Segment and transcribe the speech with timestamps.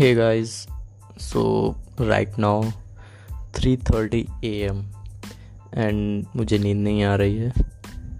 [0.00, 0.68] hey guys
[1.22, 1.42] so
[2.00, 2.72] right now
[3.56, 4.84] 3:30 AM
[5.74, 7.52] and मुझे नींद नहीं आ रही है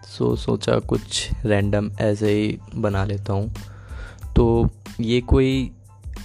[0.08, 3.54] सो so, सोचा कुछ रैंडम ऐसे ही बना लेता हूँ।
[4.37, 5.71] तो ये कोई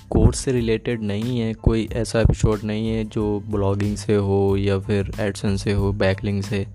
[0.10, 4.80] कोर्स से रिलेटेड नहीं है कोई ऐसा एपिसोड नहीं है जो ब्लॉगिंग से हो या
[4.80, 6.68] फिर एडसन से हो बैकलिंग से।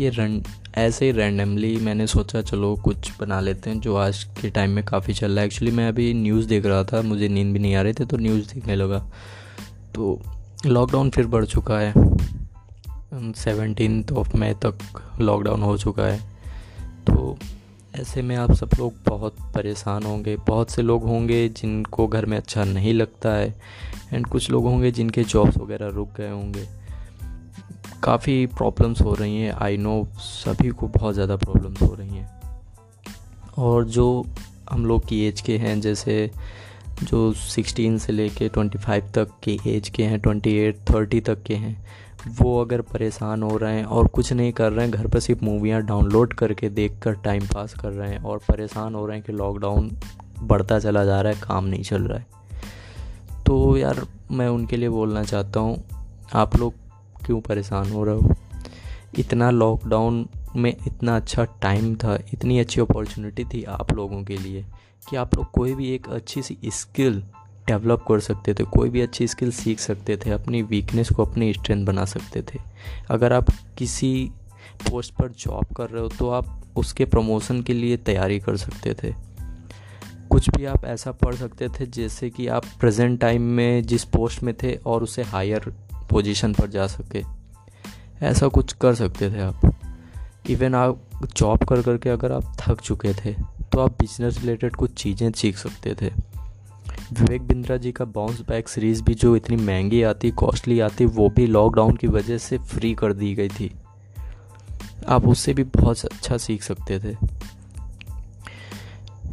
[0.00, 0.42] ये रन
[0.74, 4.84] ऐसे ही रैंडमली मैंने सोचा, चलो कुछ बना लेते हैं, जो आज के टाइम में
[4.84, 7.74] काफ़ी चल रहा है। एक्चुअली मैं अभी न्यूज़ देख रहा था, मुझे नींद भी नहीं
[7.74, 9.10] आ रही थी तो न्यूज़ देखने लगा।
[9.94, 10.20] तो
[10.66, 11.94] लॉकडाउन फिर बढ़ चुका है।
[13.32, 14.78] सेवनटीन ऑफ़ मई तक
[15.20, 16.18] लॉकडाउन हो चुका है।
[17.06, 17.38] तो
[17.94, 22.36] ऐसे में आप सब लोग बहुत परेशान होंगे। बहुत से लोग होंगे जिनको घर में
[22.36, 23.60] अच्छा नहीं लगता है
[24.12, 26.79] एंड कुछ लोग होंगे जिनके जॉब्स वगैरह रुक गए होंगे।
[28.02, 32.28] काफ़ी प्रॉब्लम्स हो रही हैं। आई नो सभी को बहुत ज़्यादा प्रॉब्लम्स हो रही हैं।
[33.58, 34.26] और जो
[34.70, 36.30] हम लोग की एज के हैं, जैसे
[37.02, 41.76] जो 16 से लेके 25 तक के एज के हैं 28 30 तक के हैं,
[42.28, 45.44] वो अगर परेशान हो रहे हैं और कुछ नहीं कर रहे हैं, घर पर सिर्फ़
[45.44, 49.26] मूवियाँ डाउनलोड करके देख कर टाइम पास कर रहे हैं और परेशान हो रहे हैं
[49.26, 49.90] कि लॉकडाउन
[50.42, 52.26] बढ़ता चला जा रहा है, काम नहीं चल रहा है।
[53.46, 55.84] तो यार, मैं उनके लिए बोलना चाहता हूँ,
[56.34, 56.74] आप लोग
[57.26, 58.34] क्यों परेशान हो रहे हो?
[59.18, 60.26] इतना लॉकडाउन
[60.56, 64.64] में इतना अच्छा टाइम था, इतनी अच्छी अपॉर्चुनिटी थी आप लोगों के लिए
[65.08, 67.22] कि आप लोग कोई भी एक अच्छी सी स्किल
[67.66, 71.52] डेवलप कर सकते थे, कोई भी अच्छी स्किल सीख सकते थे, अपनी वीकनेस को अपनी
[71.52, 72.58] स्ट्रेंथ बना सकते थे।
[73.10, 74.30] अगर आप किसी
[74.90, 78.94] पोस्ट पर जॉब कर रहे हो तो आप उसके प्रमोशन के लिए तैयारी कर सकते
[78.94, 79.14] थे।
[80.30, 84.42] कुछ भी आप ऐसा पढ़ सकते थे, जैसे कि आप प्रेजेंट टाइम में जिस पोस्ट
[84.42, 85.72] में थे और उसे हायर
[86.10, 87.22] पोजीशन पर जा सके।
[88.22, 89.70] ऐसा कुछ कर सकते थे आप।
[90.50, 93.32] इवन आप जॉब कर करके अगर आप थक चुके थे
[93.72, 96.12] तो आप बिज़नेस रिलेटेड कुछ चीज़ें सीख सकते थे।
[97.12, 101.28] विवेक बिंद्रा जी का बाउंस बैक सीरीज़ भी जो इतनी महँगी आती कॉस्टली आती, वो
[101.28, 103.70] भी लॉकडाउन की वजह से फ्री कर दी गई थी।
[105.08, 107.14] आप उससे भी बहुत अच्छा सीख सकते थे।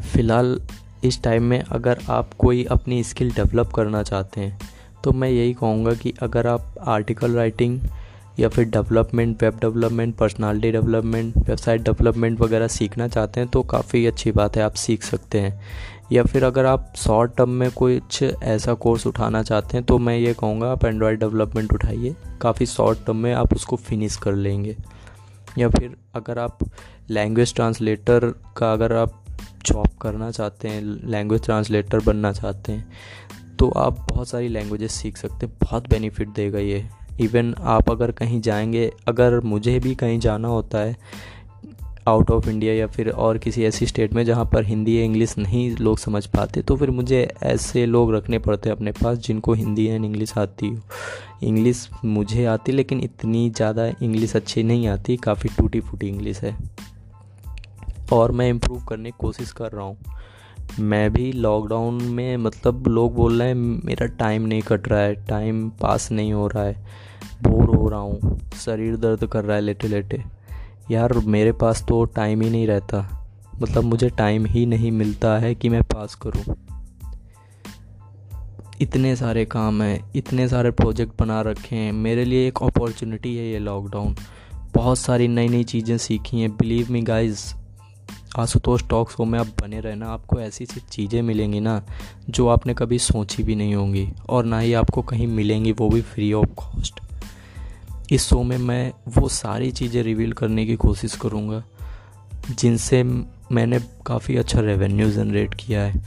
[0.01, 0.59] फ़िलहाल,
[1.03, 4.59] इस टाइम में अगर आप कोई अपनी स्किल डेवलप करना चाहते हैं
[5.03, 7.79] तो मैं यही कहूँगा कि अगर आप आर्टिकल राइटिंग
[8.39, 14.05] या फिर development web development personality development website development वगैरह सीखना चाहते हैं तो काफ़ी
[14.05, 15.61] अच्छी बात है, आप सीख सकते हैं।
[16.11, 20.17] या फिर अगर आप शॉर्ट टर्म में कुछ ऐसा कोर्स उठाना चाहते हैं तो मैं
[20.17, 24.75] ये कहूँगा आप एंड्रॉयड डेवलपमेंट उठाइए। काफ़ी शॉर्ट टर्म में आप उसको फिनिश कर लेंगे।
[25.57, 26.57] या फिर अगर आप
[27.09, 29.23] लैंग्वेज ट्रांसलेटर का अगर आप
[29.65, 32.87] जॉब करना चाहते हैं लैंग्वेज ट्रांसलेटर बनना चाहते हैं
[33.59, 36.85] तो आप बहुत सारी लैंग्वेजेस सीख सकते हैं, बहुत बेनिफिट देगा ये।
[37.19, 40.97] इवन आप अगर कहीं जाएँगे, अगर मुझे भी कहीं जाना होता है
[42.07, 45.37] आउट ऑफ़ इंडिया या फिर और किसी ऐसी स्टेट में जहाँ पर हिंदी या इंग्लिश
[45.37, 49.53] नहीं लोग समझ पाते तो फिर मुझे ऐसे लोग रखने पड़ते हैं अपने पास जिनको
[49.53, 50.77] हिंदी एंड इंग्लिश आती हो।
[51.43, 56.57] इंग्लिश मुझे आती, लेकिन इतनी ज़्यादा इंग्लिश अच्छी नहीं आती, काफ़ी टूटी फूटी इंग्लिश है।
[58.13, 59.97] और मैं इम्प्रूव करने की कोशिश कर रहा हूँ।
[60.79, 65.15] मैं भी लॉकडाउन में मतलब लोग बोल रहे हैं, मेरा टाइम नहीं कट रहा है
[65.27, 66.85] टाइम पास नहीं हो रहा है
[67.43, 70.23] बोर हो रहा हूँ, शरीर दर्द कर रहा है लेटे लेटे।
[70.91, 73.07] यार मेरे पास तो टाइम ही नहीं रहता
[73.61, 76.55] मतलब मुझे टाइम ही नहीं मिलता है कि मैं पास करूँ।
[78.81, 83.47] इतने सारे काम हैं, इतने सारे प्रोजेक्ट बना रखे हैं, मेरे लिए एक अपॉर्चुनिटी है
[83.47, 84.15] ये लॉकडाउन
[84.75, 87.53] बहुत सारी नई नई चीज़ें सीखी हैं believe me guys
[88.37, 91.81] Ashutosh talks को में आप बने रहना, आपको ऐसी सी चीज़ें मिलेंगी ना,
[92.29, 96.01] जो आपने कभी सोची भी नहीं होंगी, और ना ही आपको कहीं मिलेंगी वो भी
[96.01, 96.99] फ्री ऑफ़ कॉस्ट
[98.11, 101.63] इस शो में मैं वो सारी चीज़ें रिवील करने की कोशिश करूँगा,
[102.49, 106.01] जिनसे मैंने काफ़ी अच्छा रेवेन्यू जनरेट किया है,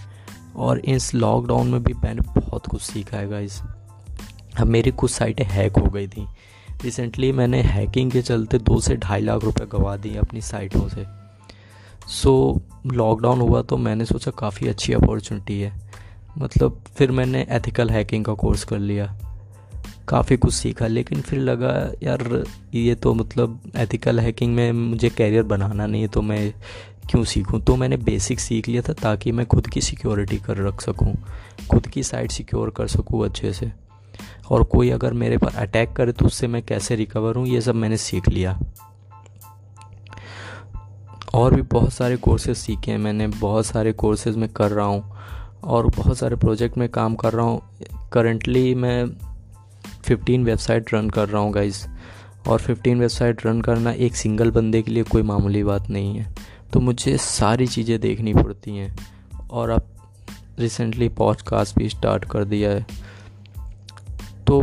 [0.57, 3.61] और इस लॉकडाउन में भी मैंने बहुत कुछ सीखा है गाइस
[4.59, 6.27] अब मेरी कुछ साइटें हैक हो गई थी.
[6.83, 11.05] रिसेंटली मैंने हैकिंग के चलते दो से ढाई लाख रुपए गवा दिए अपनी साइटों से.
[12.11, 15.73] सो लॉकडाउन हुआ तो मैंने सोचा काफ़ी अच्छी अपॉर्चुनिटी है।
[16.39, 19.07] मतलब फिर मैंने एथिकल हैकिंग का कोर्स कर लिया।
[20.09, 21.73] काफ़ी कुछ सीखा, लेकिन फिर लगा,
[22.03, 26.53] यार, ये तो मतलब एथिकल हैकिंग में मुझे कैरियर बनाना नहीं है तो मैं
[27.11, 27.61] क्यों सीखूं?
[27.61, 31.15] तो मैंने बेसिक सीख लिया था ताकि मैं खुद की सिक्योरिटी कर रख सकूँ,
[31.71, 33.73] खुद की साइट सिक्योर कर सकूँ अच्छे से।
[34.51, 37.75] और कोई अगर मेरे पर अटैक करे तो उससे मैं कैसे रिकवर हूँ, ये सब
[37.75, 38.59] मैंने सीख लिया।
[41.41, 45.17] और भी बहुत सारे कोर्सेज सीखे हैं मैंने, बहुत सारे कोर्सेज में कर रहा हूँ
[45.65, 47.63] और बहुत सारे प्रोजेक्ट में काम कर रहा हूँ।
[48.13, 49.07] करेंटली मैं
[50.09, 51.87] 15 वेबसाइट रन कर रहा हूँ गाइज़
[52.49, 56.35] और 15 वेबसाइट रन करना एक सिंगल बंदे के लिए कोई मामूली बात नहीं है।
[56.73, 58.99] तो मुझे सारी चीज़ें देखनी पड़ती हैं।
[59.51, 59.87] और अब
[60.59, 62.87] रिसेंटली पॉडकास्ट भी स्टार्ट कर दिया है।
[64.47, 64.63] तो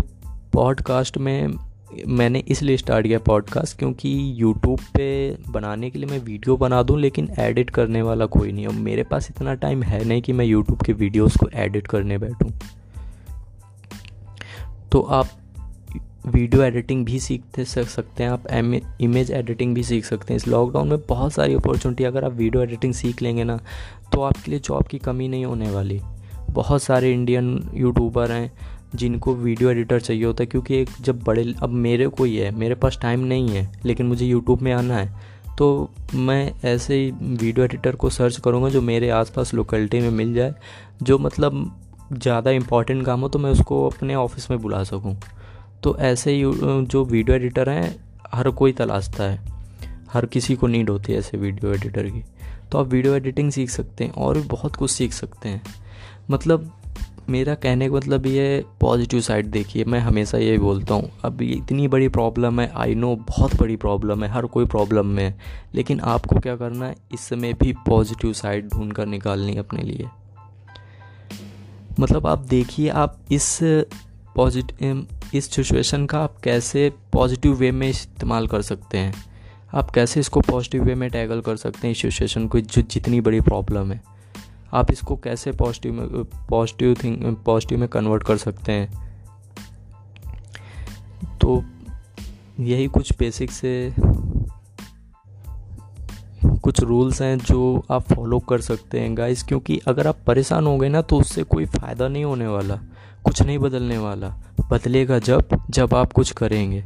[0.54, 1.67] पॉडकास्ट में
[2.08, 7.00] मैंने इसलिए स्टार्ट किया पॉडकास्ट क्योंकि यूट्यूब पे बनाने के लिए मैं वीडियो बना दूँ,
[7.00, 10.46] लेकिन एडिट करने वाला कोई नहीं। और मेरे पास इतना टाइम है नहीं कि मैं
[10.46, 12.50] यूट्यूब के वीडियोस को एडिट करने बैठूं।
[14.92, 15.28] तो आप
[16.28, 18.48] वीडियो एडिटिंग भी सीखते सकते हैं, आप
[19.02, 22.64] इमेज एडिटिंग भी सीख सकते हैं। इस लॉकडाउन में बहुत सारी अपॉर्चुनिटी अगर आप वीडियो
[22.64, 23.60] एडिटिंग सीख लेंगे ना
[24.14, 26.02] तो आपके लिए जॉब की कमी नहीं होने वाली।
[26.52, 28.52] बहुत सारे इंडियन यूट्यूबर हैं
[28.96, 32.52] जिनको वीडियो एडिटर चाहिए होता है, क्योंकि एक जब बड़े, अब मेरे को ही है
[32.52, 37.12] मेरे पास टाइम नहीं है, लेकिन मुझे यूट्यूब में आना है तो मैं ऐसे ही
[37.12, 40.54] वीडियो एडिटर को सर्च करूँगा जो मेरे आसपास लोकेलिटी में मिल जाए,
[41.04, 41.80] जो मतलब
[42.14, 45.16] ज़्यादा इंपॉर्टेंट काम हो तो मैं उसको अपने ऑफ़िस में बुला सकूँ।
[45.84, 46.44] तो ऐसे ही
[46.86, 47.96] जो वीडियो एडिटर हैं,
[48.34, 49.40] हर कोई तलाशता है,
[50.12, 52.24] हर किसी को नीड होती है ऐसे वीडियो एडिटर की।
[52.72, 55.62] तो आप वीडियो एडिटिंग सीख सकते हैं और भी बहुत कुछ सीख सकते हैं।
[56.32, 56.72] मतलब
[57.30, 61.88] मेरा कहने का मतलब ये पॉजिटिव साइड देखिए, मैं हमेशा ये बोलता हूँ। अब इतनी
[61.88, 65.38] बड़ी प्रॉब्लम है आई नो बहुत बड़ी प्रॉब्लम है, हर कोई प्रॉब्लम में है।
[65.76, 70.08] लेकिन आपको क्या करना है इस समय भी पॉजिटिव साइड ढूंढ कर निकालनी अपने लिए।
[72.00, 73.60] मतलब आप देखिए, आप इस
[74.36, 79.14] पॉजिटिव इस सिचुएशन का आप कैसे पॉजिटिव वे में इस्तेमाल कर सकते हैं।
[79.74, 83.22] आप कैसे इसको पॉजिटिव वे में टैगल कर सकते हैं इस सिचुएशन को, जो जितनी
[83.22, 84.17] बड़ी प्रॉब्लम है।
[84.74, 89.08] आप इसको कैसे पॉजिटिव में पॉजिटिव थिंग पॉजिटिव में कन्वर्ट कर सकते हैं?
[91.38, 91.64] तो
[92.60, 93.94] यही कुछ बेसिक से
[96.46, 100.78] कुछ रूल्स हैं जो आप फॉलो कर सकते हैं गाइस क्योंकि अगर आप परेशान हो
[100.78, 102.80] गए ना तो उससे कोई फ़ायदा नहीं होने वाला,
[103.24, 104.36] कुछ नहीं बदलने वाला।
[104.72, 106.84] बदलेगा जब जब आप कुछ करेंगे।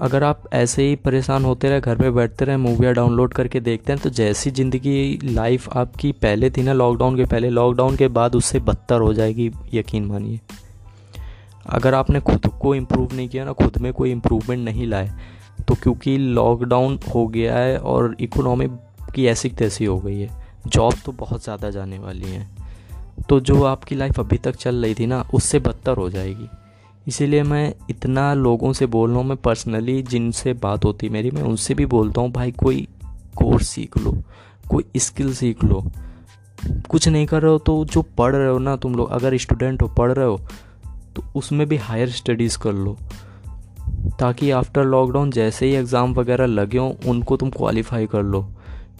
[0.00, 3.92] अगर आप ऐसे ही परेशान होते रहे, घर पे बैठते रहे, मूवियाँ डाउनलोड करके देखते
[3.92, 8.34] हैं तो जैसी ज़िंदगी लाइफ आपकी पहले थी ना लॉकडाउन के पहले लॉकडाउन के बाद
[8.34, 10.40] उससे बदतर हो जाएगी, यकीन मानिए।
[11.68, 15.10] अगर आपने खुद को इम्प्रूव नहीं किया ना, खुद में कोई इम्प्रूवमेंट नहीं लाए
[15.68, 18.66] तो क्योंकि लॉकडाउन हो गया है और इकोनॉमी
[19.14, 20.28] की ऐसी तैसी हो गई है
[20.66, 22.48] जॉब तो बहुत ज़्यादा जाने वाली हैं।
[23.28, 26.48] तो जो आपकी लाइफ अभी तक चल रही थी ना, उससे बदतर हो जाएगी।
[27.06, 31.42] इसीलिए मैं इतना लोगों से बोल रहा हूँ, मैं पर्सनली जिनसे बात होती मेरी, मैं
[31.42, 32.86] उनसे भी बोलता हूँ, भाई, कोई
[33.36, 34.16] कोर्स सीख लो,
[34.68, 35.84] कोई स्किल सीख लो।
[36.90, 39.82] कुछ नहीं कर रहे हो तो जो पढ़ रहे हो ना तुम लोग, अगर स्टूडेंट
[39.82, 40.40] हो, पढ़ रहे हो
[41.16, 42.96] तो उसमें भी हायर स्टडीज़ कर लो।
[44.20, 48.46] ताकि आफ्टर लॉकडाउन जैसे ही एग्ज़ाम वगैरह लगे हों, उनको तुम क्वालिफाई कर लो।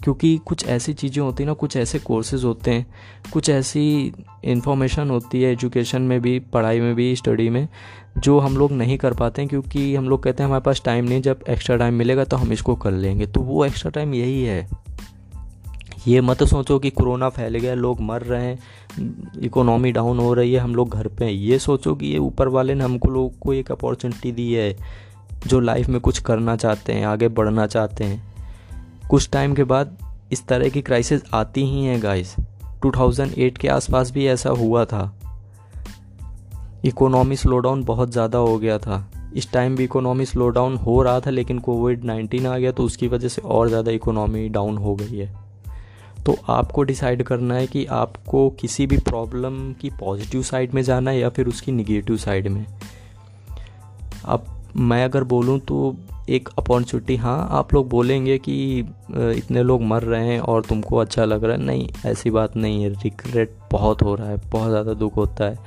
[0.03, 2.85] क्योंकि कुछ ऐसी चीज़ें होती हैं ना, कुछ ऐसे कोर्सेज होते हैं,
[3.33, 4.13] कुछ ऐसी
[4.43, 7.67] इन्फॉर्मेशन होती है एजुकेशन में भी, पढ़ाई में भी स्टडी में,
[8.17, 11.05] जो हम लोग नहीं कर पाते हैं क्योंकि हम लोग कहते हैं हमारे पास टाइम
[11.05, 14.43] नहीं, जब एक्स्ट्रा टाइम मिलेगा तो हम इसको कर लेंगे। तो वो एक्स्ट्रा टाइम यही
[14.43, 14.67] है।
[16.07, 18.59] ये मत सोचो कि कोरोना फैल गया, लोग मर रहे हैं
[19.41, 22.47] इकोनॉमी डाउन हो रही है, हम लोग घर पे हैं। ये सोचो कि ये ऊपर
[22.47, 24.75] वाले ने हमको लोग को एक अपॉर्चुनिटी दी है,
[25.47, 28.30] जो लाइफ में कुछ करना चाहते हैं, आगे बढ़ना चाहते हैं।
[29.11, 29.97] कुछ टाइम के बाद
[30.31, 32.35] इस तरह की क्राइसिस आती ही हैं गाइस
[32.85, 35.01] 2008 के आसपास भी ऐसा हुआ था।
[36.85, 41.01] इकोनॉमी स्लो डाउन बहुत ज़्यादा हो गया था। इस टाइम भी इकोनॉमी स्लो डाउन हो
[41.03, 44.77] रहा था, लेकिन कोविड 19 आ गया तो उसकी वजह से और ज़्यादा इकोनॉमी डाउन
[44.77, 45.33] हो गई है।
[46.25, 51.11] तो आपको डिसाइड करना है कि आपको किसी भी प्रॉब्लम की पॉजिटिव साइड में जाना
[51.11, 52.65] है या फिर उसकी निगेटिव साइड में।
[54.25, 54.45] अब
[54.77, 55.95] मैं अगर बोलूँ तो
[56.31, 58.55] एक अपॉर्चुनिटी हाँ आप लोग बोलेंगे कि
[59.11, 62.83] इतने लोग मर रहे हैं और तुमको अच्छा लग रहा है। नहीं, ऐसी बात नहीं
[62.83, 65.57] है। रिग्रेट बहुत हो रहा है, बहुत ज़्यादा दुख होता है।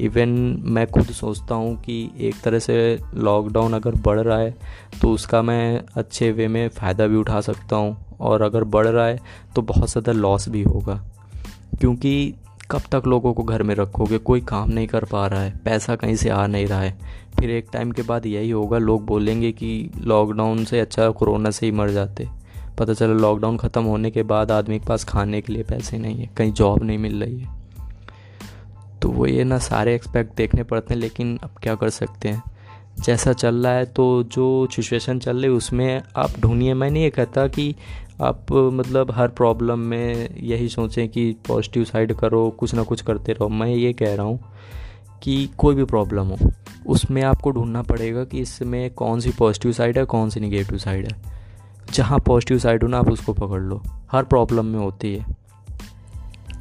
[0.00, 0.28] इवन
[0.64, 4.54] मैं खुद सोचता हूँ कि एक तरह से लॉकडाउन अगर बढ़ रहा है
[5.02, 9.06] तो उसका मैं अच्छे वे में फ़ायदा भी उठा सकता हूँ। और अगर बढ़ रहा
[9.06, 9.18] है
[9.56, 11.00] तो बहुत ज़्यादा लॉस भी होगा।
[11.80, 12.34] क्योंकि
[12.70, 14.18] कब तक लोगों को घर में रखोगे?
[14.18, 16.98] कोई काम नहीं कर पा रहा है। पैसा कहीं से आ नहीं रहा है।
[17.38, 21.66] फिर एक टाइम के बाद यही होगा, लोग बोलेंगे कि लॉकडाउन से अच्छा कोरोना से
[21.66, 22.28] ही मर जाते।
[22.78, 26.16] पता चला लॉकडाउन ख़त्म होने के बाद आदमी के पास खाने के लिए पैसे नहीं
[26.16, 27.54] है, कहीं जॉब नहीं मिल रही है।
[29.02, 32.42] तो वो ये ना सारे एक्सपेक्ट देखने पड़ते हैं, लेकिन अब क्या कर सकते हैं?
[32.96, 37.02] जैसा चल रहा है तो जो सिचुएशन चल रही है, उसमें आप ढूंढिए। मैं नहीं
[37.02, 37.74] ये कहता कि
[38.22, 43.32] आप मतलब हर प्रॉब्लम में यही सोचें कि पॉजिटिव साइड करो, कुछ ना कुछ करते
[43.32, 44.38] रहो। मैं ये कह रहा हूँ
[45.26, 46.36] कि कोई भी प्रॉब्लम हो,
[46.86, 51.12] उसमें आपको ढूंढना पड़ेगा कि इसमें कौन सी पॉजिटिव साइड है, कौन सी निगेटिव साइड
[51.12, 51.22] है।
[51.92, 55.26] जहाँ पॉजिटिव साइड हो ना, आप उसको पकड़ लो। हर प्रॉब्लम में होती है।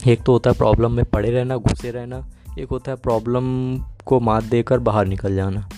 [0.07, 2.25] एक तो होता है प्रॉब्लम में पड़े रहना, घुसे रहना।
[2.60, 5.69] एक होता है प्रॉब्लम को मात देकर बाहर निकल जाना।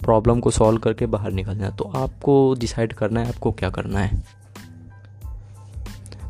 [0.00, 4.00] प्रॉब्लम को सॉल्व करके बाहर निकल जाना। तो आपको डिसाइड करना है, आपको क्या करना
[4.00, 4.37] है।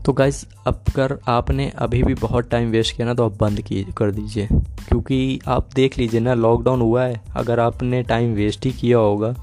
[0.09, 0.37] तो गाइस
[0.67, 4.11] अब कर आपने अभी भी बहुत टाइम वेस्ट किया ना तो आप बंद की कर
[4.11, 4.47] दीजिए।
[4.89, 9.35] क्योंकि आप देख लीजिए ना लॉकडाउन हुआ है। अगर आपने टाइम वेस्ट ही किया होगा,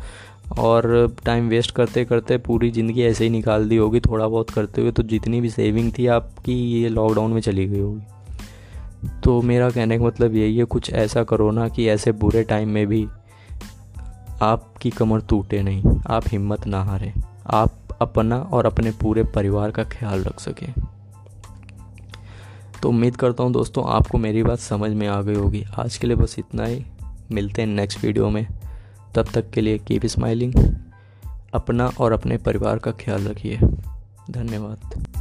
[0.59, 4.81] और टाइम वेस्ट करते करते पूरी ज़िंदगी ऐसे ही निकाल दी होगी, थोड़ा बहुत करते
[4.81, 9.69] हुए तो जितनी भी सेविंग थी आपकी, ये लॉकडाउन में चली गई होगी। तो मेरा
[9.69, 13.07] कहने का मतलब यही है, कुछ ऐसा करो ना कि ऐसे बुरे टाइम में भी
[14.41, 17.11] आपकी कमर टूटे नहीं, आप हिम्मत ना हारें।
[18.01, 20.73] अपना और अपने पूरे परिवार का ख्याल रख सकें।
[22.81, 26.07] तो उम्मीद करता हूँ दोस्तों आपको मेरी बात समझ में आ गई होगी। आज के
[26.07, 26.85] लिए बस इतना ही।
[27.31, 28.47] मिलते हैं नेक्स्ट वीडियो में।
[29.15, 30.53] तब तक के लिए कीप स्माइलिंग
[31.53, 33.57] अपना और अपने परिवार का ख्याल रखिए।
[34.31, 35.14] धन्यवाद।